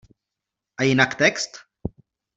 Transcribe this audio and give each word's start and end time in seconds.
A 0.75 0.83
jinak 0.83 1.15
text? 1.17 1.67